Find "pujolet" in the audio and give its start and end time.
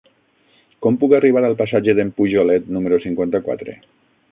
2.21-2.73